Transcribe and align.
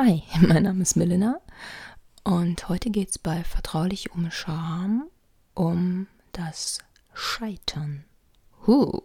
Hi, 0.00 0.22
mein 0.46 0.62
Name 0.62 0.82
ist 0.82 0.94
Melina 0.94 1.40
und 2.22 2.68
heute 2.68 2.88
geht 2.88 3.10
es 3.10 3.18
bei 3.18 3.42
Vertraulich 3.42 4.12
um 4.12 4.30
Scham 4.30 5.08
um 5.54 6.06
das 6.30 6.78
Scheitern. 7.14 8.04
Huh. 8.64 9.00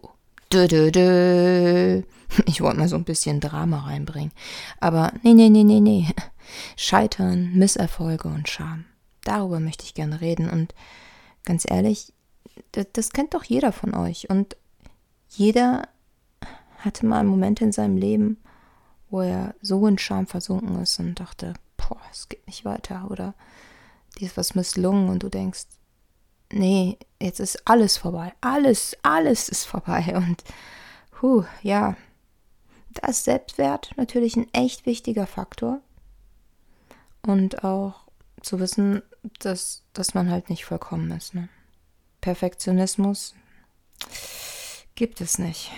Dö, 0.52 0.68
dö, 0.68 0.92
dö. 0.92 2.02
Ich 2.46 2.60
wollte 2.60 2.78
mal 2.78 2.86
so 2.86 2.94
ein 2.94 3.02
bisschen 3.02 3.40
Drama 3.40 3.80
reinbringen. 3.80 4.30
Aber 4.78 5.12
nee, 5.24 5.34
nee, 5.34 5.48
nee, 5.48 5.64
nee, 5.64 5.80
nee. 5.80 6.06
Scheitern, 6.76 7.54
Misserfolge 7.54 8.28
und 8.28 8.48
Scham. 8.48 8.84
Darüber 9.24 9.58
möchte 9.58 9.82
ich 9.82 9.94
gerne 9.94 10.20
reden. 10.20 10.48
Und 10.48 10.76
ganz 11.44 11.64
ehrlich, 11.68 12.12
das, 12.70 12.86
das 12.92 13.10
kennt 13.10 13.34
doch 13.34 13.42
jeder 13.42 13.72
von 13.72 13.96
euch. 13.96 14.30
Und 14.30 14.56
jeder 15.30 15.88
hatte 16.78 17.04
mal 17.04 17.18
einen 17.18 17.30
Moment 17.30 17.60
in 17.60 17.72
seinem 17.72 17.96
Leben, 17.96 18.36
wo 19.14 19.20
er 19.20 19.54
so 19.62 19.86
in 19.86 19.96
Scham 19.96 20.26
versunken 20.26 20.82
ist 20.82 20.98
und 20.98 21.20
dachte, 21.20 21.54
boah, 21.76 22.00
es 22.10 22.28
geht 22.28 22.44
nicht 22.48 22.64
weiter. 22.64 23.06
Oder 23.12 23.34
dir 24.18 24.26
ist 24.26 24.36
was 24.36 24.56
misslungen 24.56 25.08
und 25.08 25.22
du 25.22 25.28
denkst, 25.28 25.66
nee, 26.50 26.98
jetzt 27.22 27.38
ist 27.38 27.64
alles 27.64 27.96
vorbei. 27.96 28.34
Alles, 28.40 28.96
alles 29.02 29.48
ist 29.48 29.66
vorbei. 29.66 30.14
Und 30.16 30.42
puh, 31.12 31.44
ja, 31.62 31.96
da 32.90 33.06
ist 33.06 33.22
Selbstwert 33.22 33.92
natürlich 33.96 34.34
ein 34.34 34.52
echt 34.52 34.84
wichtiger 34.84 35.28
Faktor. 35.28 35.80
Und 37.22 37.62
auch 37.62 38.08
zu 38.42 38.58
wissen, 38.58 39.00
dass, 39.38 39.84
dass 39.92 40.14
man 40.14 40.28
halt 40.28 40.50
nicht 40.50 40.64
vollkommen 40.64 41.12
ist. 41.12 41.34
Ne? 41.34 41.48
Perfektionismus 42.20 43.36
gibt 44.96 45.20
es 45.20 45.38
nicht. 45.38 45.70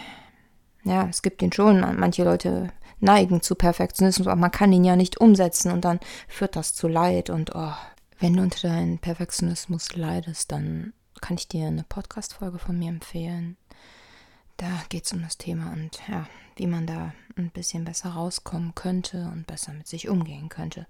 Ja, 0.87 1.09
es 1.09 1.23
gibt 1.23 1.43
ihn 1.43 1.53
schon. 1.53 1.81
Manche 1.99 2.23
Leute 2.23 2.73
neigen 3.01 3.43
zu 3.43 3.57
Perfektionismus, 3.57 4.29
aber 4.29 4.41
man 4.41 4.53
kann 4.53 4.73
ihn 4.73 4.85
ja 4.85 4.95
nicht 4.95 5.21
umsetzen 5.21 5.73
und 5.73 5.85
dann 5.85 5.99
führt 6.29 6.55
das 6.55 6.75
zu 6.75 6.87
Leid 6.87 7.29
und 7.29 7.51
oh, 7.57 7.75
wenn 8.21 8.35
du 8.35 8.43
unter 8.45 8.69
deinem 8.69 8.99
Perfektionismus 8.99 9.97
leidest, 9.97 10.53
dann 10.53 10.93
kann 11.21 11.37
ich 11.37 11.49
dir 11.49 11.67
eine 11.67 11.83
Podcast-Folge 11.83 12.61
von 12.61 12.79
mir 12.79 12.89
empfehlen. 12.89 13.57
Da 14.59 14.69
geht 14.89 15.07
es 15.07 15.13
um 15.13 15.23
das 15.23 15.37
Thema 15.39 15.73
und 15.73 16.01
ja, 16.07 16.29
wie 16.55 16.69
man 16.69 16.87
da 16.87 17.13
ein 17.37 17.51
bisschen 17.51 17.85
besser 17.85 18.11
rauskommen 18.11 18.77
könnte 18.77 19.29
und 19.33 19.47
besser 19.49 19.73
mit 19.73 19.89
sich 19.89 20.09
umgehen 20.09 20.49
könnte. 20.49 20.87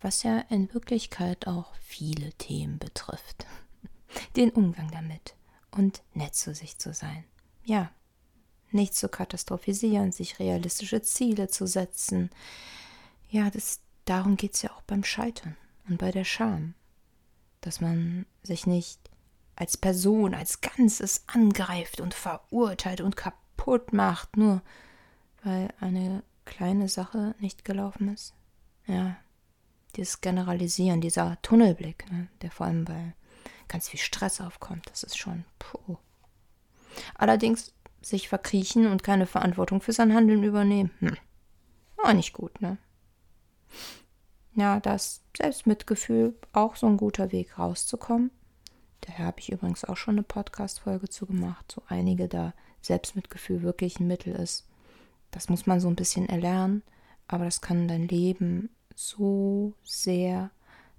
Was 0.00 0.24
ja 0.24 0.40
in 0.48 0.74
Wirklichkeit 0.74 1.46
auch 1.46 1.72
viele 1.80 2.32
Themen 2.32 2.80
betrifft. 2.80 3.46
Den 4.36 4.50
Umgang 4.50 4.90
damit 4.90 5.36
und 5.70 6.02
nett 6.14 6.34
zu 6.34 6.52
sich 6.52 6.78
zu 6.78 6.92
sein. 6.92 7.22
Ja, 7.64 7.92
nicht 8.72 8.94
zu 8.94 9.08
katastrophisieren, 9.08 10.12
sich 10.12 10.38
realistische 10.38 11.02
Ziele 11.02 11.48
zu 11.48 11.66
setzen. 11.66 12.30
Ja, 13.28 13.50
das, 13.50 13.80
darum 14.04 14.36
geht 14.36 14.54
es 14.54 14.62
ja 14.62 14.70
auch 14.70 14.82
beim 14.82 15.04
Scheitern 15.04 15.56
und 15.88 15.98
bei 15.98 16.10
der 16.10 16.24
Scham, 16.24 16.74
dass 17.60 17.80
man 17.80 18.26
sich 18.42 18.66
nicht 18.66 18.98
als 19.56 19.76
Person, 19.76 20.34
als 20.34 20.60
Ganzes 20.60 21.24
angreift 21.26 22.00
und 22.00 22.14
verurteilt 22.14 23.00
und 23.00 23.16
kaputt 23.16 23.92
macht, 23.92 24.36
nur 24.36 24.62
weil 25.42 25.68
eine 25.80 26.22
kleine 26.44 26.88
Sache 26.88 27.34
nicht 27.38 27.64
gelaufen 27.64 28.12
ist. 28.12 28.34
Ja, 28.86 29.16
dieses 29.96 30.20
Generalisieren, 30.20 31.00
dieser 31.00 31.40
Tunnelblick, 31.42 32.10
ne, 32.10 32.28
der 32.42 32.50
vor 32.50 32.66
allem 32.66 32.84
bei 32.84 33.14
ganz 33.68 33.88
viel 33.88 34.00
Stress 34.00 34.40
aufkommt, 34.40 34.88
das 34.90 35.02
ist 35.02 35.18
schon 35.18 35.44
puh. 35.58 35.96
Allerdings 37.14 37.72
sich 38.02 38.28
verkriechen 38.28 38.86
und 38.86 39.02
keine 39.02 39.26
Verantwortung 39.26 39.80
für 39.80 39.92
sein 39.92 40.14
Handeln 40.14 40.42
übernehmen, 40.42 40.90
hm, 41.00 41.16
war 41.96 42.14
nicht 42.14 42.32
gut, 42.32 42.60
ne? 42.60 42.78
Ja, 44.54 44.80
das 44.80 45.22
Selbstmitgefühl 45.36 46.34
auch 46.52 46.76
so 46.76 46.86
ein 46.86 46.96
guter 46.96 47.32
Weg 47.32 47.58
rauszukommen. 47.58 48.30
Daher 49.02 49.26
habe 49.26 49.40
ich 49.40 49.52
übrigens 49.52 49.84
auch 49.84 49.96
schon 49.96 50.14
eine 50.14 50.22
Podcast-Folge 50.22 51.08
zu 51.08 51.26
gemacht, 51.26 51.72
so 51.72 51.82
einige 51.88 52.28
da 52.28 52.52
Selbstmitgefühl 52.82 53.62
wirklich 53.62 54.00
ein 54.00 54.06
Mittel 54.06 54.34
ist. 54.34 54.66
Das 55.30 55.48
muss 55.48 55.66
man 55.66 55.80
so 55.80 55.88
ein 55.88 55.96
bisschen 55.96 56.28
erlernen, 56.28 56.82
aber 57.28 57.44
das 57.44 57.60
kann 57.60 57.88
dein 57.88 58.08
Leben 58.08 58.70
so 58.94 59.74
sehr 59.84 60.50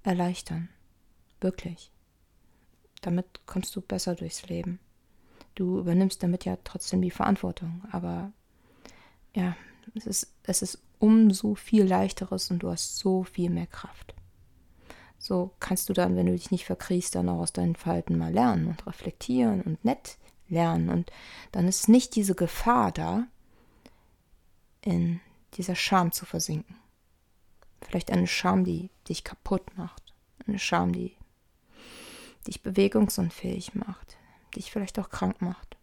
erleichtern. 0.04 0.70
Wirklich. 1.42 1.92
Damit 3.02 3.42
kommst 3.46 3.76
du 3.76 3.82
besser 3.82 4.16
durchs 4.16 4.48
Leben. 4.48 4.80
Du 5.56 5.80
übernimmst 5.80 6.24
damit 6.24 6.46
ja 6.46 6.58
trotzdem 6.64 7.02
die 7.02 7.12
Verantwortung, 7.12 7.84
aber 7.92 8.32
ja, 9.34 9.56
es 9.96 10.06
ist, 10.06 10.34
es 10.44 10.62
ist 10.62 10.82
umso 11.00 11.56
viel 11.56 11.84
leichteres 11.84 12.52
und 12.52 12.60
du 12.60 12.70
hast 12.70 12.98
so 12.98 13.24
viel 13.24 13.50
mehr 13.50 13.68
Kraft. 13.68 14.14
So 15.18 15.52
kannst 15.60 15.90
du 15.90 15.94
dann, 15.94 16.16
wenn 16.16 16.26
du 16.26 16.32
dich 16.32 16.52
nicht 16.52 16.66
verkriechst, 16.66 17.16
dann 17.16 17.30
auch 17.30 17.40
aus 17.40 17.54
deinen 17.54 17.76
Falten 17.76 18.18
mal 18.18 18.34
lernen 18.34 18.68
und 18.68 18.88
reflektieren 18.88 19.62
und 19.62 19.84
nett 19.86 20.18
lernen. 20.48 20.90
Und 20.90 21.12
dann 21.52 21.68
ist 21.68 21.90
nicht 21.90 22.16
diese 22.16 22.34
Gefahr 22.34 22.92
da, 22.92 23.28
in 24.82 25.20
dieser 25.54 25.76
Scham 25.76 26.12
zu 26.12 26.26
versinken. 26.26 26.76
Vielleicht 27.82 28.12
eine 28.12 28.28
Scham, 28.28 28.64
die 28.64 28.90
dich 29.08 29.24
kaputt 29.24 29.78
macht. 29.78 30.14
Eine 30.48 30.60
Scham, 30.60 30.92
die 30.92 31.16
dich 32.48 32.64
bewegungsunfähig 32.64 33.76
macht. 33.76 34.18
Dich 34.56 34.72
vielleicht 34.72 35.00
auch 35.00 35.10
krank 35.10 35.42
macht. 35.42 35.78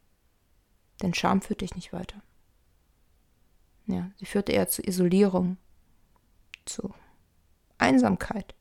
Denn 1.02 1.14
Scham 1.14 1.42
führt 1.42 1.60
dich 1.60 1.74
nicht 1.74 1.92
weiter. 1.92 2.20
Ja, 3.86 4.10
sie 4.16 4.26
führte 4.26 4.52
eher 4.52 4.68
zu 4.68 4.82
Isolierung, 4.82 5.56
zu 6.66 6.92
Einsamkeit, 7.78 8.54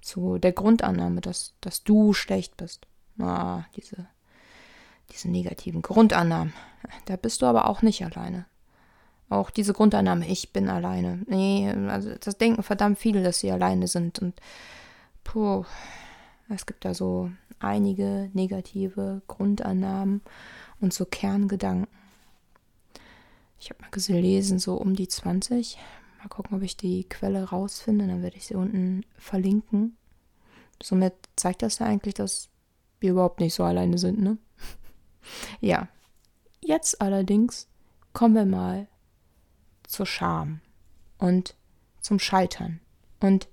zu 0.00 0.38
der 0.38 0.52
Grundannahme, 0.52 1.20
dass, 1.20 1.54
dass 1.60 1.84
du 1.84 2.14
schlecht 2.14 2.56
bist. 2.56 2.86
Ah, 3.18 3.64
diese, 3.76 4.06
diese 5.10 5.30
negativen 5.30 5.82
Grundannahmen. 5.82 6.54
Da 7.04 7.16
bist 7.16 7.42
du 7.42 7.46
aber 7.46 7.68
auch 7.68 7.82
nicht 7.82 8.04
alleine. 8.04 8.46
Auch 9.28 9.50
diese 9.50 9.72
Grundannahme, 9.72 10.26
ich 10.28 10.52
bin 10.52 10.68
alleine. 10.68 11.22
Nee, 11.26 11.70
also 11.88 12.14
das 12.20 12.38
denken 12.38 12.62
verdammt 12.62 12.98
viele, 12.98 13.22
dass 13.22 13.40
sie 13.40 13.50
alleine 13.50 13.88
sind. 13.88 14.18
Und 14.20 14.40
puh, 15.24 15.64
es 16.48 16.66
gibt 16.66 16.84
da 16.84 16.94
so 16.94 17.30
einige 17.58 18.30
negative 18.34 19.22
Grundannahmen 19.26 20.22
und 20.80 20.92
so 20.92 21.04
Kerngedanken 21.04 21.88
ich 23.64 23.70
habe 23.70 23.80
mal 23.80 23.90
gelesen, 23.90 24.58
so 24.58 24.74
um 24.74 24.94
die 24.94 25.08
20. 25.08 25.78
Mal 26.18 26.28
gucken, 26.28 26.56
ob 26.58 26.62
ich 26.62 26.76
die 26.76 27.08
Quelle 27.08 27.44
rausfinde. 27.44 28.06
Dann 28.06 28.22
werde 28.22 28.36
ich 28.36 28.46
sie 28.46 28.56
unten 28.56 29.06
verlinken. 29.16 29.96
Somit 30.82 31.14
zeigt 31.36 31.62
das 31.62 31.78
ja 31.78 31.86
eigentlich, 31.86 32.12
dass 32.12 32.50
wir 33.00 33.12
überhaupt 33.12 33.40
nicht 33.40 33.54
so 33.54 33.64
alleine 33.64 33.96
sind, 33.96 34.20
ne? 34.20 34.36
ja. 35.60 35.88
Jetzt 36.60 37.00
allerdings 37.00 37.68
kommen 38.12 38.34
wir 38.34 38.44
mal 38.44 38.86
zur 39.84 40.04
Scham 40.04 40.60
und 41.16 41.54
zum 42.00 42.18
Scheitern. 42.18 42.80
Und 43.20 43.48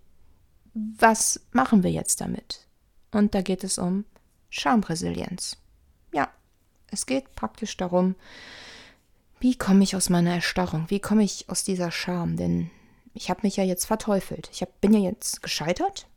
was 0.73 1.39
machen 1.53 1.83
wir 1.83 1.91
jetzt 1.91 2.19
damit? 2.19 2.67
Und 3.11 3.35
da 3.35 3.41
geht 3.41 3.63
es 3.63 3.77
um 3.77 4.05
Schamresilienz. 4.49 5.57
Ja, 6.13 6.29
es 6.89 7.05
geht 7.05 7.35
praktisch 7.35 7.75
darum, 7.77 8.15
wie 9.39 9.57
komme 9.57 9.83
ich 9.83 9.95
aus 9.95 10.09
meiner 10.09 10.35
Erstarrung? 10.35 10.85
Wie 10.89 10.99
komme 10.99 11.23
ich 11.23 11.49
aus 11.49 11.63
dieser 11.63 11.91
Scham? 11.91 12.37
Denn 12.37 12.69
ich 13.13 13.29
habe 13.29 13.41
mich 13.43 13.57
ja 13.57 13.63
jetzt 13.63 13.85
verteufelt. 13.85 14.49
Ich 14.53 14.61
hab, 14.61 14.79
bin 14.81 14.93
ja 14.93 14.99
jetzt 14.99 15.41
gescheitert 15.41 16.07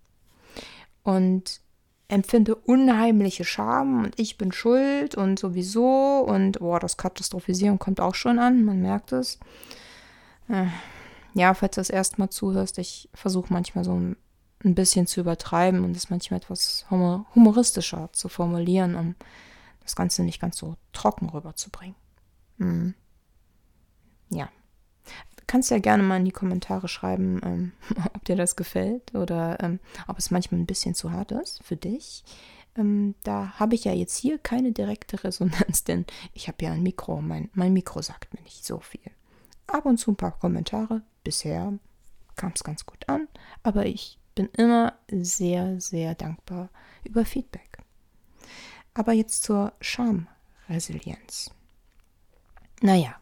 und 1.03 1.61
empfinde 2.09 2.55
unheimliche 2.55 3.45
Scham 3.45 4.05
und 4.05 4.19
ich 4.19 4.37
bin 4.37 4.53
schuld 4.53 5.15
und 5.15 5.39
sowieso 5.39 6.19
und 6.19 6.61
oh, 6.61 6.79
das 6.79 6.97
Katastrophisieren 6.97 7.79
kommt 7.79 8.01
auch 8.01 8.15
schon 8.15 8.39
an, 8.39 8.65
man 8.65 8.83
merkt 8.83 9.13
es. 9.13 9.39
Äh, 10.49 10.67
ja, 11.33 11.55
falls 11.55 11.75
du 11.75 11.81
das 11.81 11.91
erstmal 11.91 12.29
zuhörst, 12.29 12.79
ich 12.79 13.09
versuche 13.15 13.53
manchmal 13.53 13.85
so 13.85 13.95
ein, 13.95 14.17
ein 14.65 14.75
bisschen 14.75 15.07
zu 15.07 15.21
übertreiben 15.21 15.85
und 15.85 15.97
es 15.97 16.11
manchmal 16.11 16.39
etwas 16.41 16.87
humoristischer 16.91 18.11
zu 18.13 18.29
formulieren, 18.29 18.95
um 18.97 19.15
das 19.83 19.95
Ganze 19.95 20.23
nicht 20.23 20.41
ganz 20.41 20.57
so 20.57 20.77
trocken 20.93 21.29
rüberzubringen. 21.29 21.97
Mhm 22.57 22.95
ja. 24.31 24.49
Kannst 25.47 25.71
ja 25.71 25.79
gerne 25.79 26.03
mal 26.03 26.17
in 26.17 26.25
die 26.25 26.31
Kommentare 26.31 26.89
schreiben, 26.89 27.41
ähm, 27.45 27.73
ob 28.15 28.25
dir 28.25 28.37
das 28.37 28.57
gefällt 28.57 29.15
oder 29.15 29.63
ähm, 29.63 29.81
ob 30.09 30.19
es 30.19 30.31
manchmal 30.31 30.61
ein 30.61 30.67
bisschen 30.67 30.95
zu 30.95 31.13
hart 31.13 31.33
ist 31.33 31.63
für 31.63 31.77
dich. 31.77 32.25
Ähm, 32.77 33.15
da 33.23 33.53
habe 33.59 33.75
ich 33.75 33.85
ja 33.85 33.93
jetzt 33.93 34.17
hier 34.17 34.39
keine 34.39 34.73
direkte 34.73 35.23
Resonanz, 35.23 35.85
denn 35.89 36.07
ich 36.33 36.49
habe 36.49 36.65
ja 36.65 36.73
ein 36.73 36.83
Mikro. 36.83 37.21
Mein, 37.21 37.51
mein 37.53 37.73
Mikro 37.73 38.03
sagt 38.03 38.33
mir 38.35 38.41
nicht 38.43 38.65
so 38.65 38.81
viel. 38.81 39.11
Ab 39.67 39.87
und 39.87 39.99
zu 39.99 40.13
ein 40.13 40.17
paar 40.17 40.39
Kommentare. 40.39 41.03
Bisher 41.23 41.73
kam 42.37 42.53
es 42.55 42.65
ganz 42.65 42.85
gut 42.85 43.09
an, 43.09 43.29
aber 43.63 43.87
ich 43.87 44.19
bin 44.35 44.49
immer 44.57 44.99
sehr, 45.11 45.81
sehr 45.81 46.15
dankbar 46.15 46.71
über 47.05 47.25
Feedback. 47.25 47.79
Aber 48.95 49.13
jetzt 49.13 49.43
zur 49.43 49.73
Schamresilienz. 49.81 51.51
Naja, 52.81 53.17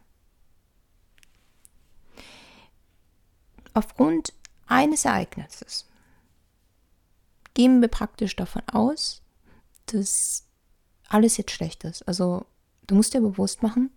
Aufgrund 3.73 4.33
eines 4.67 5.05
Ereignisses 5.05 5.87
gehen 7.55 7.81
wir 7.81 7.87
praktisch 7.87 8.35
davon 8.35 8.61
aus, 8.71 9.21
dass 9.87 10.45
alles 11.07 11.37
jetzt 11.37 11.51
schlecht 11.51 11.83
ist. 11.83 12.07
Also 12.07 12.45
du 12.87 12.95
musst 12.95 13.13
dir 13.13 13.21
bewusst 13.21 13.63
machen, 13.63 13.91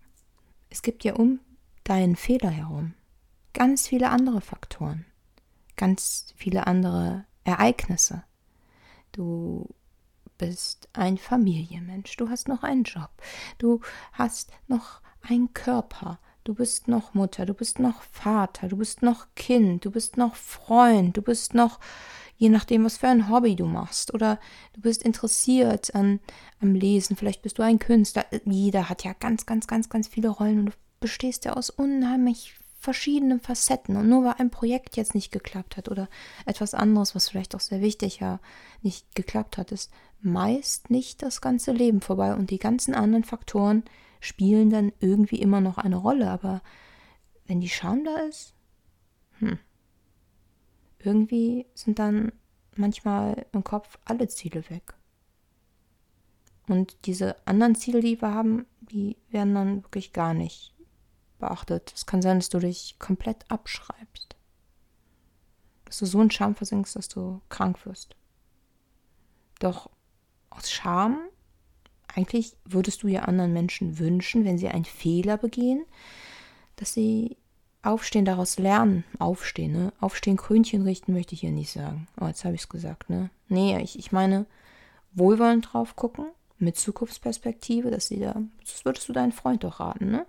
es 0.69 0.81
gibt 0.81 1.03
ja 1.03 1.13
um 1.13 1.39
deinen 1.83 2.15
Fehler 2.15 2.49
herum 2.49 2.93
ganz 3.53 3.87
viele 3.87 4.09
andere 4.09 4.41
Faktoren, 4.41 5.05
ganz 5.77 6.33
viele 6.35 6.67
andere 6.67 7.25
Ereignisse. 7.43 8.23
Du 9.11 9.69
bist 10.37 10.89
ein 10.93 11.17
Familienmensch, 11.17 12.15
du 12.17 12.29
hast 12.29 12.47
noch 12.47 12.63
einen 12.63 12.83
Job, 12.83 13.09
du 13.57 13.81
hast 14.11 14.51
noch 14.67 15.01
einen 15.21 15.53
Körper, 15.53 16.19
du 16.43 16.53
bist 16.53 16.87
noch 16.87 17.13
Mutter, 17.13 17.45
du 17.45 17.53
bist 17.53 17.79
noch 17.79 18.01
Vater, 18.03 18.67
du 18.67 18.77
bist 18.77 19.01
noch 19.01 19.27
Kind, 19.35 19.85
du 19.85 19.91
bist 19.91 20.17
noch 20.17 20.35
Freund, 20.35 21.17
du 21.17 21.21
bist 21.21 21.53
noch 21.53 21.79
je 22.37 22.49
nachdem, 22.49 22.85
was 22.85 22.97
für 22.97 23.07
ein 23.07 23.29
Hobby 23.29 23.55
du 23.55 23.65
machst. 23.65 24.13
Oder 24.13 24.39
du 24.73 24.81
bist 24.81 25.03
interessiert 25.03 25.93
an, 25.95 26.19
am 26.61 26.73
Lesen, 26.73 27.15
vielleicht 27.15 27.41
bist 27.41 27.57
du 27.57 27.63
ein 27.63 27.79
Künstler. 27.79 28.25
Jeder 28.45 28.89
hat 28.89 29.03
ja 29.03 29.13
ganz, 29.13 29.45
ganz, 29.45 29.67
ganz, 29.67 29.89
ganz 29.89 30.07
viele 30.07 30.29
Rollen 30.29 30.59
und 30.59 30.65
du 30.67 30.73
bestehst 30.99 31.45
ja 31.45 31.53
aus 31.53 31.69
unheimlich 31.69 32.55
verschiedenen 32.87 33.41
Facetten. 33.41 33.97
Und 33.97 34.07
nur 34.07 34.23
weil 34.23 34.35
ein 34.37 34.49
Projekt 34.49 34.95
jetzt 34.95 35.13
nicht 35.13 35.33
geklappt 35.33 35.75
hat 35.75 35.89
oder 35.89 36.07
etwas 36.45 36.73
anderes, 36.73 37.15
was 37.15 37.27
vielleicht 37.27 37.53
auch 37.53 37.59
sehr 37.59 37.81
wichtig 37.81 38.21
ja 38.21 38.39
nicht 38.81 39.13
geklappt 39.13 39.57
hat, 39.57 39.73
ist 39.73 39.91
meist 40.21 40.89
nicht 40.89 41.21
das 41.21 41.41
ganze 41.41 41.73
Leben 41.73 41.99
vorbei. 41.99 42.33
Und 42.33 42.49
die 42.49 42.59
ganzen 42.59 42.95
anderen 42.95 43.25
Faktoren 43.25 43.83
spielen 44.21 44.69
dann 44.69 44.93
irgendwie 45.01 45.41
immer 45.41 45.59
noch 45.59 45.77
eine 45.77 45.97
Rolle. 45.97 46.31
Aber 46.31 46.61
wenn 47.45 47.59
die 47.59 47.67
Scham 47.67 48.05
da 48.05 48.15
ist, 48.19 48.53
hm, 49.39 49.59
irgendwie 50.99 51.65
sind 51.73 51.99
dann 51.99 52.31
manchmal 52.73 53.47
im 53.51 53.65
Kopf 53.65 53.99
alle 54.05 54.29
Ziele 54.29 54.63
weg. 54.69 54.93
Und 56.69 56.95
diese 57.05 57.35
anderen 57.45 57.75
Ziele, 57.75 57.99
die 57.99 58.21
wir 58.21 58.33
haben, 58.33 58.65
die 58.79 59.17
werden 59.29 59.55
dann 59.55 59.83
wirklich 59.83 60.13
gar 60.13 60.33
nicht 60.33 60.73
beachtet. 61.39 61.93
Es 61.95 62.05
kann 62.05 62.21
sein, 62.21 62.39
dass 62.39 62.49
du 62.49 62.59
dich 62.59 62.97
komplett 62.99 63.49
abschreibst. 63.49 64.35
Dass 65.85 65.99
du 65.99 66.05
so 66.05 66.21
in 66.21 66.31
Scham 66.31 66.55
versinkst, 66.55 66.95
dass 66.95 67.07
du 67.07 67.41
krank 67.49 67.85
wirst. 67.85 68.15
Doch 69.59 69.89
aus 70.49 70.71
Scham, 70.71 71.19
eigentlich 72.13 72.55
würdest 72.65 73.03
du 73.03 73.07
ja 73.07 73.23
anderen 73.23 73.53
Menschen 73.53 73.99
wünschen, 73.99 74.45
wenn 74.45 74.57
sie 74.57 74.69
einen 74.69 74.85
Fehler 74.85 75.37
begehen, 75.37 75.85
dass 76.75 76.93
sie 76.93 77.37
Aufstehen, 77.83 78.25
daraus 78.25 78.59
lernen. 78.59 79.05
Aufstehen, 79.17 79.71
ne? 79.71 79.93
Aufstehen, 80.01 80.35
Krönchen 80.35 80.81
richten 80.81 81.13
möchte 81.13 81.35
ich 81.35 81.41
hier 81.41 81.51
nicht 81.51 81.71
sagen. 81.71 82.07
Oh, 82.19 82.25
jetzt 82.25 82.43
habe 82.43 82.55
ich 82.55 82.61
es 82.61 82.69
gesagt, 82.69 83.09
ne? 83.09 83.29
Nee, 83.47 83.79
ich, 83.81 83.97
ich 83.97 84.11
meine, 84.11 84.45
wohlwollend 85.13 85.71
drauf 85.71 85.95
gucken, 85.95 86.25
mit 86.59 86.77
Zukunftsperspektive, 86.77 87.91
dass 87.91 88.07
sie 88.07 88.19
da, 88.19 88.41
das 88.61 88.83
würdest 88.83 89.07
du 89.07 89.13
deinen 89.13 89.31
Freund 89.31 89.63
doch 89.63 89.79
raten, 89.79 90.09
ne? 90.09 90.25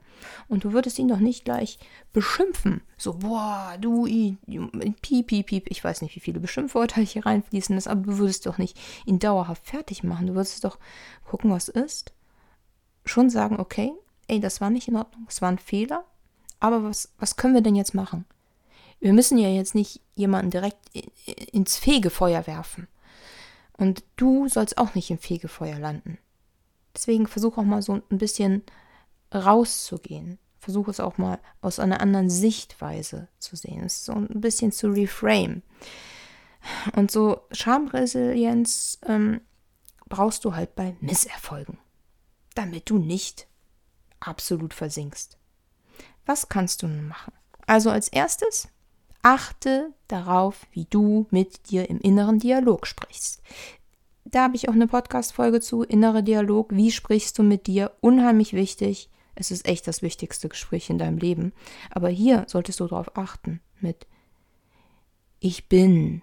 Und 0.49 0.65
du 0.65 0.73
würdest 0.73 0.99
ihn 0.99 1.09
doch 1.09 1.19
nicht 1.19 1.45
gleich 1.45 1.79
beschimpfen. 2.13 2.83
So, 2.99 3.15
boah, 3.15 3.77
du, 3.81 4.05
piep, 5.01 5.29
piep, 5.29 5.47
piep. 5.47 5.71
Ich 5.71 5.83
weiß 5.83 6.03
nicht, 6.03 6.15
wie 6.17 6.21
viele 6.21 6.41
Beschimpfwörter 6.41 7.01
hier 7.01 7.25
reinfließen 7.25 7.77
ist, 7.77 7.89
aber 7.89 8.03
du 8.03 8.19
würdest 8.19 8.45
doch 8.47 8.59
nicht 8.59 8.79
ihn 9.07 9.19
dauerhaft 9.19 9.67
fertig 9.67 10.03
machen. 10.03 10.27
Du 10.27 10.35
würdest 10.35 10.65
doch 10.65 10.79
gucken, 11.25 11.51
was 11.51 11.69
ist. 11.69 12.13
Schon 13.05 13.31
sagen, 13.31 13.59
okay, 13.59 13.93
ey, 14.27 14.39
das 14.39 14.61
war 14.61 14.69
nicht 14.69 14.89
in 14.89 14.97
Ordnung, 14.97 15.27
es 15.29 15.41
war 15.41 15.51
ein 15.51 15.59
Fehler, 15.59 16.05
aber 16.61 16.85
was, 16.85 17.11
was 17.19 17.37
können 17.37 17.55
wir 17.55 17.63
denn 17.63 17.77
jetzt 17.77 17.95
machen? 17.95 18.27
Wir 19.01 19.13
müssen 19.13 19.39
ja 19.39 19.49
jetzt 19.49 19.75
nicht 19.75 20.03
jemanden 20.15 20.51
direkt 20.51 20.77
ins 21.53 21.79
Fegefeuer 21.79 22.47
werfen. 22.47 22.89
Und 23.79 24.05
du 24.17 24.49
sollst 24.49 24.77
auch 24.77 24.95
nicht 24.95 25.11
im 25.11 25.19
Fegefeuer 25.19 25.79
landen. 25.79 26.19
Deswegen 26.95 27.27
versuch 27.27 27.57
auch 27.57 27.65
mal 27.65 27.81
so 27.81 27.95
ein 27.95 28.19
bisschen 28.19 28.65
rauszugehen. 29.33 30.39
Versuch 30.59 30.89
es 30.89 31.01
auch 31.01 31.17
mal 31.17 31.39
aus 31.61 31.79
einer 31.79 32.01
anderen 32.01 32.29
Sichtweise 32.29 33.29
zu 33.39 33.57
sehen. 33.57 33.85
Es 33.85 34.05
so 34.05 34.13
ein 34.13 34.41
bisschen 34.41 34.73
zu 34.73 34.89
reframe. 34.89 35.63
Und 36.97 37.11
so 37.11 37.41
Schamresilienz 37.53 38.99
ähm, 39.07 39.41
brauchst 40.09 40.45
du 40.45 40.57
halt 40.57 40.75
bei 40.75 40.97
Misserfolgen, 41.01 41.79
damit 42.55 42.91
du 42.91 42.99
nicht 42.99 43.47
absolut 44.21 44.75
versinkst. 44.75 45.39
Was 46.27 46.49
kannst 46.49 46.83
du 46.83 46.89
nun 46.89 47.09
machen? 47.09 47.33
Also 47.67 47.91
als 47.91 48.09
erstes, 48.09 48.69
achte 49.23 49.93
darauf, 50.09 50.67
wie 50.73 50.87
du 50.89 51.27
mit 51.31 51.71
dir 51.71 51.89
im 51.89 52.01
inneren 52.01 52.39
Dialog 52.39 52.87
sprichst. 52.87 53.43
Da 54.25 54.45
habe 54.45 54.57
ich 54.57 54.69
auch 54.69 54.75
eine 54.75 54.87
Podcast-Folge 54.87 55.61
zu, 55.61 55.83
innerer 55.83 56.23
Dialog. 56.23 56.75
Wie 56.75 56.91
sprichst 56.91 57.39
du 57.39 57.43
mit 57.43 57.67
dir? 57.67 57.93
Unheimlich 58.01 58.53
wichtig. 58.53 59.11
Es 59.35 59.51
ist 59.51 59.67
echt 59.67 59.87
das 59.87 60.03
wichtigste 60.03 60.49
Gespräch 60.49 60.91
in 60.91 60.99
deinem 60.99 61.19
Leben. 61.19 61.53
Aber 61.91 62.09
hier 62.09 62.45
solltest 62.49 62.81
du 62.81 62.87
darauf 62.87 63.17
achten 63.17 63.61
mit 63.81 64.07
Ich 65.41 65.69
bin. 65.69 66.23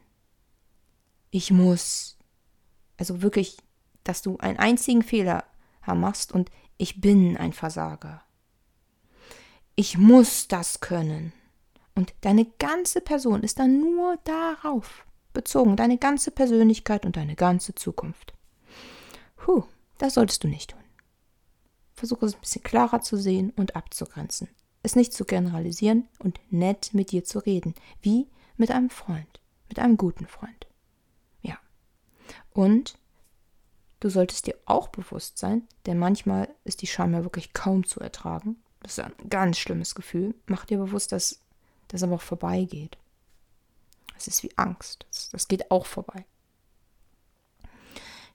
Ich 1.32 1.52
muss. 1.52 2.18
Also 2.98 3.22
wirklich, 3.22 3.58
dass 4.04 4.22
du 4.22 4.38
einen 4.38 4.60
einzigen 4.60 5.02
Fehler 5.02 5.44
machst 5.88 6.32
und 6.32 6.52
ich 6.78 7.02
bin 7.02 7.38
ein 7.38 7.54
Versager 7.54 8.26
ich 9.76 9.98
muss 9.98 10.48
das 10.48 10.80
können. 10.80 11.34
Und 11.96 12.14
deine 12.22 12.46
ganze 12.60 13.02
Person 13.02 13.44
ist 13.44 13.60
dann 13.60 13.80
nur 13.80 14.18
darauf 14.26 15.06
bezogen, 15.34 15.78
deine 15.78 15.98
ganze 15.98 16.32
Persönlichkeit 16.32 17.06
und 17.06 17.16
deine 17.16 17.36
ganze 17.36 17.74
Zukunft. 17.74 18.34
Puh, 19.38 19.64
das 19.98 20.16
solltest 20.16 20.44
du 20.44 20.48
nicht 20.48 20.72
tun. 20.72 20.80
Versuche 21.94 22.26
es 22.26 22.36
ein 22.36 22.42
bisschen 22.42 22.64
klarer 22.64 23.02
zu 23.02 23.16
sehen 23.16 23.54
und 23.56 23.76
abzugrenzen. 23.76 24.50
Es 24.84 24.96
nicht 24.96 25.14
zu 25.14 25.26
generalisieren 25.26 26.08
und 26.20 26.40
nett 26.50 26.94
mit 26.94 27.12
dir 27.12 27.24
zu 27.24 27.40
reden, 27.40 27.74
wie 28.02 28.28
mit 28.58 28.72
einem 28.72 28.90
Freund, 28.90 29.40
mit 29.70 29.80
einem 29.80 29.98
guten 29.98 30.28
Freund. 30.28 30.68
Ja. 31.42 31.58
Und 32.52 32.98
du 34.02 34.10
solltest 34.10 34.48
dir 34.48 34.56
auch 34.66 34.90
bewusst 34.90 35.38
sein, 35.38 35.68
denn 35.86 35.98
manchmal 35.98 36.50
ist 36.66 36.82
die 36.82 36.88
Scham 36.88 37.14
ja 37.14 37.24
wirklich 37.24 37.54
kaum 37.54 37.86
zu 37.86 38.00
ertragen, 38.00 38.58
das 38.82 39.00
ist 39.00 39.04
ein 39.04 39.30
ganz 39.30 39.58
schlimmes 39.58 39.96
Gefühl. 39.96 40.36
Mach 40.46 40.66
dir 40.66 40.78
bewusst, 40.78 41.12
dass 41.12 41.40
das 41.88 42.04
aber 42.04 42.16
auch 42.16 42.22
vorbeigeht. 42.22 42.98
Es 44.18 44.28
ist 44.28 44.44
wie 44.44 44.52
Angst. 44.56 45.06
Das, 45.10 45.30
das 45.30 45.48
geht 45.48 45.72
auch 45.72 45.86
vorbei. 45.86 46.26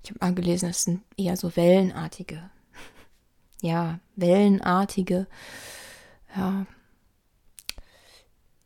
Ich 0.03 0.11
habe 0.11 0.19
mal 0.21 0.35
gelesen, 0.35 0.69
das 0.69 0.85
sind 0.85 1.03
eher 1.17 1.37
so 1.37 1.55
wellenartige, 1.57 2.51
ja, 3.63 4.01
wellenartige, 4.17 5.27
ja, 6.35 6.67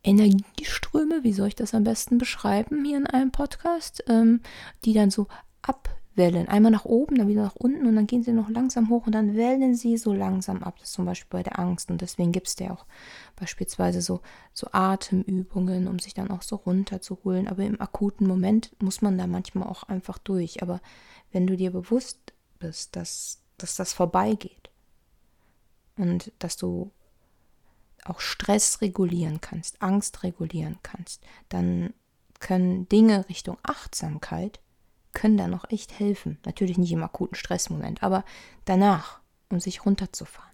Energieströme, 0.03 1.23
wie 1.23 1.33
soll 1.33 1.47
ich 1.47 1.55
das 1.55 1.73
am 1.73 1.83
besten 1.83 2.19
beschreiben 2.19 2.85
hier 2.85 2.97
in 2.97 3.07
einem 3.07 3.31
Podcast, 3.31 4.03
ähm, 4.07 4.41
die 4.85 4.93
dann 4.93 5.09
so 5.09 5.27
ab 5.63 5.89
Wellen. 6.17 6.47
Einmal 6.47 6.71
nach 6.71 6.85
oben, 6.85 7.15
dann 7.15 7.27
wieder 7.27 7.43
nach 7.43 7.55
unten 7.55 7.85
und 7.85 7.95
dann 7.95 8.07
gehen 8.07 8.23
sie 8.23 8.31
noch 8.31 8.49
langsam 8.49 8.89
hoch 8.89 9.05
und 9.05 9.13
dann 9.13 9.35
wellen 9.35 9.75
sie 9.75 9.97
so 9.97 10.13
langsam 10.13 10.63
ab. 10.63 10.75
Das 10.79 10.89
ist 10.89 10.93
zum 10.93 11.05
Beispiel 11.05 11.29
bei 11.29 11.43
der 11.43 11.59
Angst 11.59 11.91
und 11.91 12.01
deswegen 12.01 12.31
gibt 12.31 12.47
es 12.47 12.55
ja 12.59 12.71
auch 12.71 12.85
beispielsweise 13.35 14.01
so, 14.01 14.21
so 14.53 14.67
Atemübungen, 14.71 15.87
um 15.87 15.99
sich 15.99 16.13
dann 16.13 16.31
auch 16.31 16.41
so 16.41 16.55
runterzuholen. 16.55 17.47
Aber 17.47 17.63
im 17.63 17.79
akuten 17.79 18.27
Moment 18.27 18.71
muss 18.81 19.01
man 19.01 19.17
da 19.17 19.27
manchmal 19.27 19.67
auch 19.67 19.83
einfach 19.83 20.17
durch. 20.17 20.61
Aber 20.61 20.81
wenn 21.31 21.47
du 21.47 21.57
dir 21.57 21.71
bewusst 21.71 22.33
bist, 22.59 22.95
dass, 22.95 23.41
dass 23.57 23.75
das 23.75 23.93
vorbeigeht 23.93 24.69
und 25.97 26.31
dass 26.39 26.57
du 26.57 26.91
auch 28.05 28.19
Stress 28.19 28.81
regulieren 28.81 29.41
kannst, 29.41 29.81
Angst 29.81 30.23
regulieren 30.23 30.77
kannst, 30.83 31.23
dann 31.49 31.93
können 32.39 32.87
Dinge 32.89 33.27
Richtung 33.29 33.57
Achtsamkeit 33.63 34.59
können 35.15 35.37
da 35.37 35.47
noch 35.47 35.71
echt 35.71 35.99
helfen. 35.99 36.37
Natürlich 36.45 36.77
nicht 36.77 36.91
im 36.91 37.03
akuten 37.03 37.35
Stressmoment, 37.35 38.03
aber 38.03 38.23
danach, 38.65 39.19
um 39.49 39.59
sich 39.59 39.85
runterzufahren. 39.85 40.51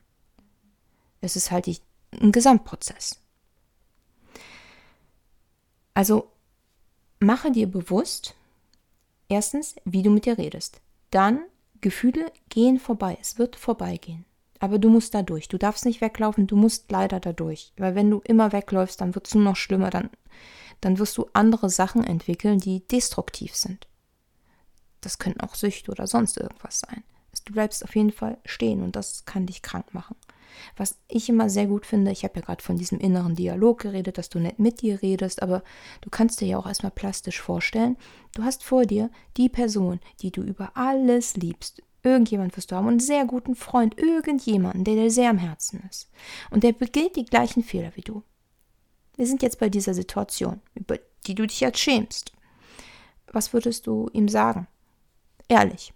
Es 1.19 1.35
ist 1.35 1.51
halt 1.51 1.67
ein 2.21 2.31
Gesamtprozess. 2.31 3.19
Also 5.93 6.31
mache 7.19 7.51
dir 7.51 7.67
bewusst, 7.67 8.35
erstens, 9.27 9.75
wie 9.85 10.03
du 10.03 10.09
mit 10.09 10.25
dir 10.25 10.37
redest. 10.37 10.81
Dann, 11.09 11.41
Gefühle 11.81 12.31
gehen 12.49 12.79
vorbei. 12.79 13.17
Es 13.19 13.37
wird 13.37 13.55
vorbeigehen. 13.55 14.25
Aber 14.59 14.77
du 14.77 14.89
musst 14.89 15.15
da 15.15 15.23
durch. 15.23 15.47
Du 15.47 15.57
darfst 15.57 15.85
nicht 15.85 16.01
weglaufen, 16.01 16.47
du 16.47 16.55
musst 16.55 16.91
leider 16.91 17.19
da 17.19 17.33
durch. 17.33 17.73
Weil 17.77 17.95
wenn 17.95 18.09
du 18.09 18.21
immer 18.23 18.51
wegläufst, 18.51 19.01
dann 19.01 19.15
wird 19.15 19.27
es 19.27 19.33
nur 19.33 19.43
noch 19.43 19.55
schlimmer. 19.55 19.89
Dann, 19.89 20.11
dann 20.79 20.99
wirst 20.99 21.17
du 21.17 21.27
andere 21.33 21.69
Sachen 21.69 22.03
entwickeln, 22.03 22.59
die 22.59 22.87
destruktiv 22.87 23.55
sind. 23.55 23.87
Das 25.01 25.19
könnten 25.19 25.41
auch 25.41 25.55
Süchte 25.55 25.91
oder 25.91 26.07
sonst 26.07 26.37
irgendwas 26.37 26.79
sein. 26.79 27.03
Du 27.45 27.53
bleibst 27.53 27.83
auf 27.83 27.95
jeden 27.95 28.11
Fall 28.11 28.37
stehen 28.45 28.83
und 28.83 28.95
das 28.95 29.25
kann 29.25 29.45
dich 29.45 29.61
krank 29.61 29.93
machen. 29.93 30.15
Was 30.77 30.99
ich 31.07 31.29
immer 31.29 31.49
sehr 31.49 31.67
gut 31.67 31.85
finde, 31.85 32.11
ich 32.11 32.23
habe 32.23 32.35
ja 32.35 32.45
gerade 32.45 32.63
von 32.63 32.77
diesem 32.77 32.99
inneren 32.99 33.35
Dialog 33.35 33.79
geredet, 33.79 34.17
dass 34.17 34.29
du 34.29 34.39
nicht 34.39 34.59
mit 34.59 34.81
dir 34.81 35.01
redest, 35.01 35.41
aber 35.41 35.63
du 36.01 36.09
kannst 36.09 36.41
dir 36.41 36.47
ja 36.47 36.57
auch 36.57 36.67
erstmal 36.67 36.91
plastisch 36.91 37.41
vorstellen, 37.41 37.97
du 38.35 38.43
hast 38.43 38.63
vor 38.63 38.85
dir 38.85 39.09
die 39.37 39.49
Person, 39.49 39.99
die 40.21 40.31
du 40.31 40.41
über 40.41 40.71
alles 40.75 41.35
liebst. 41.35 41.81
Irgendjemand 42.03 42.55
wirst 42.57 42.71
du 42.71 42.75
haben, 42.75 42.87
einen 42.87 42.99
sehr 42.99 43.25
guten 43.25 43.55
Freund, 43.55 43.97
irgendjemanden, 43.97 44.83
der 44.83 44.95
dir 44.95 45.11
sehr 45.11 45.29
am 45.29 45.37
Herzen 45.37 45.83
ist. 45.89 46.09
Und 46.49 46.63
der 46.63 46.73
begeht 46.73 47.15
die 47.15 47.25
gleichen 47.25 47.63
Fehler 47.63 47.91
wie 47.95 48.01
du. 48.01 48.23
Wir 49.15 49.27
sind 49.27 49.43
jetzt 49.43 49.59
bei 49.59 49.69
dieser 49.69 49.93
Situation, 49.93 50.61
über 50.73 50.97
die 51.27 51.35
du 51.35 51.45
dich 51.45 51.59
jetzt 51.59 51.79
schämst. 51.79 52.33
Was 53.31 53.53
würdest 53.53 53.85
du 53.85 54.09
ihm 54.13 54.27
sagen? 54.27 54.67
Ehrlich. 55.51 55.93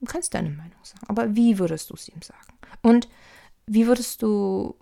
Du 0.00 0.06
kannst 0.06 0.34
deine 0.34 0.50
Meinung 0.50 0.80
sagen, 0.82 1.06
aber 1.06 1.36
wie 1.36 1.60
würdest 1.60 1.90
du 1.90 1.94
es 1.94 2.08
ihm 2.08 2.20
sagen? 2.22 2.58
Und 2.82 3.08
wie 3.66 3.86
würdest 3.86 4.20
du 4.22 4.74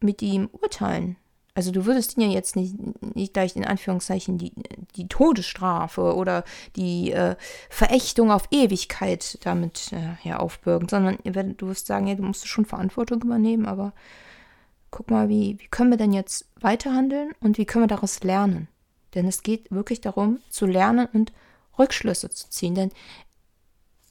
mit 0.00 0.22
ihm 0.22 0.48
urteilen? 0.50 1.16
Also 1.54 1.70
du 1.70 1.86
würdest 1.86 2.16
ihn 2.16 2.22
ja 2.22 2.28
jetzt 2.30 2.56
nicht, 2.56 2.74
nicht 3.14 3.32
gleich 3.32 3.54
in 3.54 3.64
Anführungszeichen 3.64 4.38
die, 4.38 4.52
die 4.96 5.06
Todesstrafe 5.06 6.16
oder 6.16 6.42
die 6.74 7.12
äh, 7.12 7.36
Verächtung 7.70 8.32
auf 8.32 8.48
Ewigkeit 8.50 9.38
damit 9.46 9.92
äh, 9.92 10.28
ja, 10.28 10.38
aufbürgen, 10.38 10.88
sondern 10.88 11.18
du 11.24 11.68
wirst 11.68 11.86
sagen, 11.86 12.08
ja, 12.08 12.16
du 12.16 12.24
musst 12.24 12.48
schon 12.48 12.64
Verantwortung 12.64 13.22
übernehmen, 13.22 13.66
aber 13.66 13.92
guck 14.90 15.12
mal, 15.12 15.28
wie, 15.28 15.60
wie 15.60 15.68
können 15.68 15.90
wir 15.90 15.96
denn 15.96 16.12
jetzt 16.12 16.48
weiterhandeln 16.60 17.30
und 17.38 17.56
wie 17.56 17.66
können 17.66 17.84
wir 17.84 17.88
daraus 17.88 18.24
lernen? 18.24 18.66
Denn 19.14 19.28
es 19.28 19.44
geht 19.44 19.70
wirklich 19.70 20.00
darum, 20.00 20.40
zu 20.48 20.66
lernen 20.66 21.06
und 21.12 21.32
Rückschlüsse 21.78 22.30
zu 22.30 22.50
ziehen. 22.50 22.74
Denn 22.74 22.92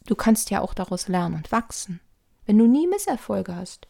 du 0.06 0.16
kannst 0.16 0.50
ja 0.50 0.62
auch 0.62 0.74
daraus 0.74 1.08
lernen 1.08 1.36
und 1.36 1.52
wachsen. 1.52 2.00
Wenn 2.46 2.58
du 2.58 2.68
nie 2.68 2.88
Misserfolge 2.88 3.56
hast, 3.56 3.88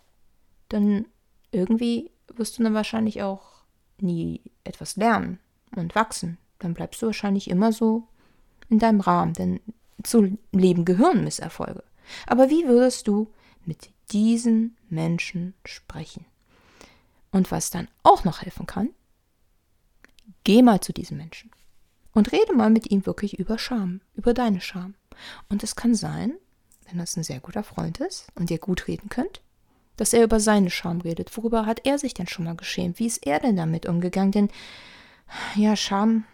dann 0.70 1.06
irgendwie 1.52 2.12
wirst 2.34 2.58
du 2.58 2.64
dann 2.64 2.74
wahrscheinlich 2.74 3.22
auch 3.22 3.64
nie 4.00 4.42
etwas 4.64 4.96
lernen 4.96 5.40
und 5.76 5.96
wachsen. 5.96 6.38
Dann 6.60 6.74
bleibst 6.74 7.02
du 7.02 7.08
wahrscheinlich 7.08 7.50
immer 7.50 7.72
so 7.72 8.08
in 8.70 8.80
deinem 8.80 9.02
Rahmen, 9.02 9.34
denn 9.34 9.60
zu 10.04 10.38
Leben 10.52 10.86
gehören 10.86 11.24
Misserfolge. 11.24 11.84
Aber 12.28 12.50
wie 12.50 12.68
würdest 12.68 13.08
du 13.08 13.32
mit 13.66 13.92
diesen 14.12 14.78
Menschen 14.90 15.54
sprechen? 15.66 16.26
Und 17.32 17.52
was 17.52 17.70
dann 17.70 17.88
auch 18.04 18.24
noch 18.24 18.42
helfen 18.42 18.66
kann, 18.66 18.90
geh 20.44 20.62
mal 20.62 20.82
zu 20.82 20.94
diesem 20.94 21.18
Menschen 21.18 21.52
und 22.14 22.32
rede 22.32 22.54
mal 22.54 22.70
mit 22.70 22.92
ihm 22.92 23.06
wirklich 23.06 23.40
über 23.40 23.58
Scham, 23.58 24.02
über 24.16 24.34
deine 24.34 24.62
Scham. 24.62 24.96
Und 25.50 25.64
es 25.64 25.76
kann 25.76 25.96
sein, 25.96 26.34
wenn 26.88 26.98
das 26.98 27.16
ein 27.16 27.24
sehr 27.24 27.40
guter 27.40 27.64
Freund 27.64 28.00
ist 28.00 28.28
und 28.36 28.52
ihr 28.52 28.60
gut 28.60 28.88
reden 28.88 29.10
könnt, 29.10 29.42
dass 29.98 30.14
er 30.14 30.24
über 30.24 30.40
seine 30.40 30.70
Scham 30.70 31.02
redet. 31.02 31.36
Worüber 31.38 31.66
hat 31.66 31.86
er 31.86 31.98
sich 31.98 32.14
denn 32.14 32.28
schon 32.28 32.46
mal 32.46 32.56
geschämt? 32.56 33.00
Wie 33.00 33.06
ist 33.06 33.26
er 33.26 33.40
denn 33.40 33.56
damit 33.56 33.86
umgegangen? 33.86 34.32
Denn 34.32 34.50
ja, 35.56 35.76
Scham 35.76 36.26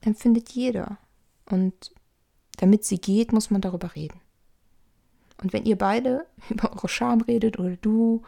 empfindet 0.00 0.50
jeder. 0.50 0.98
Und 1.46 1.92
damit 2.58 2.84
sie 2.84 2.98
geht, 2.98 3.32
muss 3.32 3.50
man 3.50 3.60
darüber 3.60 3.94
reden. 3.94 4.20
Und 5.42 5.52
wenn 5.52 5.64
ihr 5.64 5.76
beide 5.76 6.26
über 6.50 6.72
eure 6.72 6.88
Scham 6.88 7.22
redet 7.22 7.58
oder 7.58 7.76
du 7.76 8.22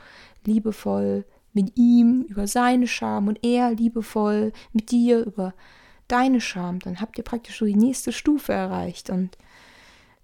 liebevoll 0.44 1.24
mit 1.52 1.76
ihm 1.76 2.22
über 2.22 2.46
seine 2.46 2.86
Scham 2.86 3.28
und 3.28 3.44
er 3.44 3.72
liebevoll 3.72 4.52
mit 4.72 4.90
dir 4.90 5.24
über 5.24 5.54
deine 6.08 6.40
Scham, 6.40 6.80
dann 6.80 7.00
habt 7.00 7.18
ihr 7.18 7.24
praktisch 7.24 7.58
so 7.58 7.64
die 7.64 7.76
nächste 7.76 8.12
Stufe 8.12 8.52
erreicht 8.52 9.10
und 9.10 9.36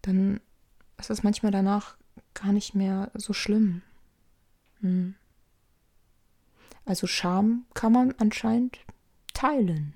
dann 0.02 0.40
ist 0.98 1.10
es 1.10 1.22
manchmal 1.22 1.52
danach 1.52 1.96
gar 2.34 2.52
nicht 2.52 2.74
mehr 2.74 3.10
so 3.14 3.32
schlimm. 3.32 3.82
Hm. 4.80 5.14
Also 6.84 7.06
Scham 7.06 7.66
kann 7.74 7.92
man 7.92 8.14
anscheinend 8.18 8.78
teilen, 9.34 9.94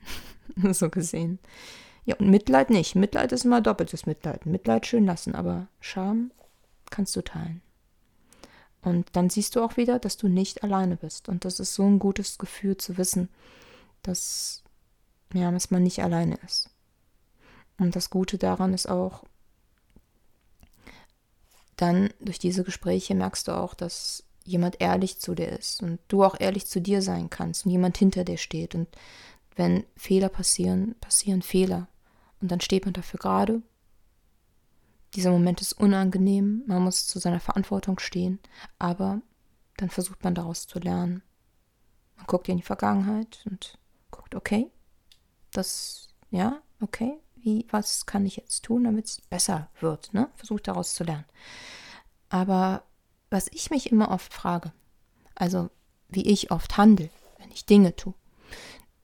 so 0.72 0.90
gesehen. 0.90 1.38
Ja, 2.04 2.16
und 2.16 2.28
Mitleid 2.28 2.70
nicht. 2.70 2.94
Mitleid 2.94 3.32
ist 3.32 3.44
immer 3.44 3.60
doppeltes 3.60 4.06
Mitleid. 4.06 4.46
Mitleid 4.46 4.86
schön 4.86 5.06
lassen, 5.06 5.34
aber 5.34 5.68
Scham 5.80 6.32
kannst 6.90 7.16
du 7.16 7.22
teilen. 7.22 7.62
Und 8.82 9.08
dann 9.16 9.30
siehst 9.30 9.56
du 9.56 9.62
auch 9.62 9.78
wieder, 9.78 9.98
dass 9.98 10.18
du 10.18 10.28
nicht 10.28 10.62
alleine 10.62 10.96
bist. 10.96 11.28
Und 11.30 11.46
das 11.46 11.58
ist 11.60 11.74
so 11.74 11.84
ein 11.84 11.98
gutes 11.98 12.36
Gefühl 12.36 12.76
zu 12.76 12.98
wissen, 12.98 13.30
dass, 14.02 14.62
ja, 15.34 15.50
dass 15.50 15.70
man 15.70 15.82
nicht 15.82 16.02
alleine 16.02 16.38
ist. 16.44 16.70
Und 17.78 17.96
das 17.96 18.10
Gute 18.10 18.38
daran 18.38 18.72
ist 18.72 18.88
auch, 18.88 19.24
dann 21.76 22.10
durch 22.20 22.38
diese 22.38 22.62
Gespräche 22.64 23.14
merkst 23.14 23.48
du 23.48 23.52
auch, 23.52 23.74
dass 23.74 24.24
jemand 24.44 24.80
ehrlich 24.80 25.18
zu 25.18 25.34
dir 25.34 25.48
ist 25.48 25.82
und 25.82 25.98
du 26.08 26.22
auch 26.22 26.38
ehrlich 26.38 26.66
zu 26.66 26.80
dir 26.80 27.02
sein 27.02 27.30
kannst 27.30 27.66
und 27.66 27.72
jemand 27.72 27.96
hinter 27.98 28.24
dir 28.24 28.36
steht. 28.38 28.74
Und 28.74 28.88
wenn 29.56 29.84
Fehler 29.96 30.28
passieren, 30.28 30.94
passieren 31.00 31.42
Fehler. 31.42 31.88
Und 32.40 32.50
dann 32.50 32.60
steht 32.60 32.84
man 32.84 32.94
dafür 32.94 33.18
gerade. 33.18 33.62
Dieser 35.14 35.30
Moment 35.30 35.60
ist 35.60 35.72
unangenehm, 35.72 36.62
man 36.66 36.82
muss 36.82 37.06
zu 37.06 37.18
seiner 37.18 37.40
Verantwortung 37.40 38.00
stehen, 38.00 38.40
aber 38.78 39.22
dann 39.76 39.88
versucht 39.88 40.24
man 40.24 40.34
daraus 40.34 40.66
zu 40.66 40.80
lernen. 40.80 41.22
Man 42.16 42.26
guckt 42.26 42.48
in 42.48 42.56
die 42.56 42.64
Vergangenheit 42.64 43.44
und 43.48 43.78
guckt, 44.10 44.34
okay, 44.34 44.70
das, 45.56 46.08
ja, 46.30 46.60
okay, 46.80 47.18
wie, 47.36 47.66
was 47.70 48.06
kann 48.06 48.26
ich 48.26 48.36
jetzt 48.36 48.64
tun, 48.64 48.84
damit 48.84 49.06
es 49.06 49.20
besser 49.20 49.68
wird, 49.80 50.12
ne? 50.14 50.28
Versucht 50.36 50.68
daraus 50.68 50.94
zu 50.94 51.04
lernen. 51.04 51.26
Aber 52.28 52.84
was 53.30 53.48
ich 53.48 53.70
mich 53.70 53.92
immer 53.92 54.10
oft 54.10 54.32
frage, 54.32 54.72
also 55.34 55.70
wie 56.08 56.26
ich 56.26 56.50
oft 56.50 56.76
handle, 56.76 57.10
wenn 57.38 57.50
ich 57.50 57.66
Dinge 57.66 57.94
tue. 57.96 58.14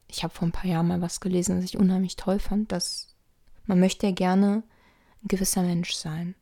Ich 0.09 0.23
habe 0.23 0.35
vor 0.35 0.49
ein 0.49 0.52
paar 0.52 0.71
Jahren 0.71 0.88
mal 0.88 1.00
was 1.00 1.21
gelesen, 1.21 1.59
was 1.59 1.64
ich 1.64 1.76
unheimlich 1.76 2.16
toll 2.16 2.38
fand, 2.38 2.73
dass 2.73 3.14
man 3.66 3.78
möchte 3.78 4.07
ja 4.07 4.12
gerne 4.12 4.62
ein 5.23 5.28
gewisser 5.28 5.62
Mensch 5.62 5.95
sein. 5.95 6.35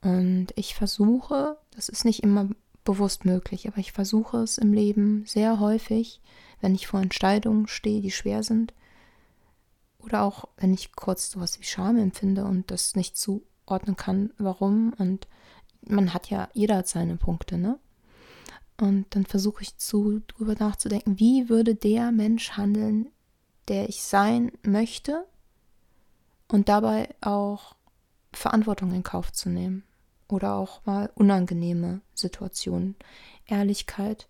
Und 0.00 0.48
ich 0.54 0.74
versuche, 0.74 1.58
das 1.72 1.88
ist 1.88 2.04
nicht 2.04 2.22
immer 2.22 2.48
bewusst 2.84 3.24
möglich, 3.24 3.68
aber 3.68 3.78
ich 3.78 3.92
versuche 3.92 4.38
es 4.38 4.56
im 4.56 4.72
Leben 4.72 5.24
sehr 5.26 5.60
häufig, 5.60 6.20
wenn 6.60 6.74
ich 6.74 6.86
vor 6.86 7.00
Entscheidungen 7.00 7.68
stehe, 7.68 8.00
die 8.00 8.10
schwer 8.10 8.42
sind, 8.42 8.72
oder 9.98 10.22
auch 10.22 10.48
wenn 10.56 10.72
ich 10.72 10.92
kurz 10.92 11.30
sowas 11.30 11.58
wie 11.60 11.64
Scham 11.64 11.96
empfinde 11.98 12.44
und 12.44 12.70
das 12.70 12.96
nicht 12.96 13.16
zuordnen 13.16 13.96
kann, 13.96 14.32
warum. 14.38 14.92
Und 14.98 15.28
man 15.82 16.14
hat 16.14 16.30
ja, 16.30 16.48
jeder 16.52 16.84
seine 16.84 17.16
Punkte, 17.16 17.58
ne? 17.58 17.78
Und 18.80 19.06
dann 19.10 19.26
versuche 19.26 19.62
ich 19.62 19.76
zu 19.76 20.20
drüber 20.28 20.54
nachzudenken, 20.54 21.18
wie 21.18 21.48
würde 21.48 21.74
der 21.74 22.12
Mensch 22.12 22.52
handeln, 22.52 23.10
der 23.66 23.88
ich 23.88 24.02
sein 24.02 24.52
möchte 24.62 25.26
und 26.46 26.68
dabei 26.68 27.14
auch 27.20 27.74
Verantwortung 28.32 28.92
in 28.92 29.02
Kauf 29.02 29.32
zu 29.32 29.48
nehmen 29.48 29.82
oder 30.28 30.54
auch 30.54 30.84
mal 30.86 31.10
unangenehme 31.14 32.02
Situationen, 32.14 32.94
Ehrlichkeit 33.46 34.28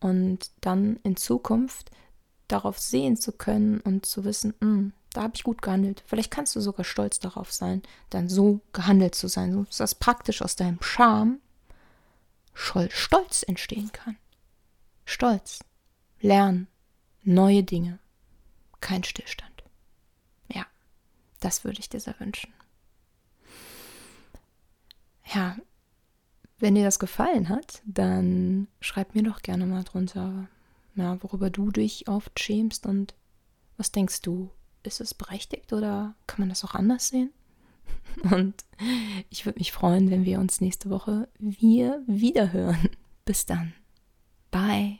und 0.00 0.50
dann 0.60 0.98
in 1.04 1.16
Zukunft 1.16 1.90
darauf 2.48 2.78
sehen 2.78 3.16
zu 3.16 3.32
können 3.32 3.80
und 3.80 4.06
zu 4.06 4.24
wissen, 4.24 4.54
mh, 4.60 4.66
hm, 4.66 4.92
da 5.14 5.22
habe 5.22 5.32
ich 5.36 5.44
gut 5.44 5.62
gehandelt. 5.62 6.02
Vielleicht 6.06 6.30
kannst 6.30 6.54
du 6.54 6.60
sogar 6.60 6.84
stolz 6.84 7.20
darauf 7.20 7.52
sein, 7.52 7.82
dann 8.10 8.28
so 8.28 8.60
gehandelt 8.72 9.14
zu 9.14 9.28
sein, 9.28 9.66
dass 9.78 9.94
praktisch 9.94 10.42
aus 10.42 10.56
deinem 10.56 10.82
Charme 10.82 11.38
Stolz 12.52 13.42
entstehen 13.42 13.90
kann. 13.92 14.16
Stolz, 15.04 15.60
Lernen, 16.20 16.68
neue 17.22 17.62
Dinge, 17.62 17.98
kein 18.80 19.04
Stillstand. 19.04 19.64
Ja, 20.48 20.66
das 21.40 21.64
würde 21.64 21.78
ich 21.80 21.88
dir 21.88 22.00
sehr 22.00 22.18
wünschen. 22.18 22.52
Ja, 25.32 25.56
wenn 26.58 26.74
dir 26.74 26.84
das 26.84 26.98
gefallen 26.98 27.48
hat, 27.48 27.82
dann 27.84 28.68
schreib 28.80 29.14
mir 29.14 29.22
doch 29.22 29.42
gerne 29.42 29.66
mal 29.66 29.84
drunter, 29.84 30.48
ja, 30.96 31.22
worüber 31.22 31.50
du 31.50 31.70
dich 31.70 32.08
oft 32.08 32.38
schämst 32.38 32.86
und 32.86 33.14
was 33.76 33.90
denkst 33.92 34.22
du, 34.22 34.50
ist 34.86 35.00
es 35.00 35.14
berechtigt 35.14 35.72
oder 35.72 36.14
kann 36.26 36.40
man 36.40 36.48
das 36.48 36.64
auch 36.64 36.74
anders 36.74 37.08
sehen? 37.08 37.30
Und 38.30 38.54
ich 39.30 39.46
würde 39.46 39.58
mich 39.58 39.72
freuen, 39.72 40.10
wenn 40.10 40.24
wir 40.24 40.38
uns 40.38 40.60
nächste 40.60 40.90
Woche 40.90 41.28
wir 41.38 42.02
wieder 42.06 42.52
hören. 42.52 42.90
Bis 43.24 43.46
dann. 43.46 43.72
Bye. 44.50 44.98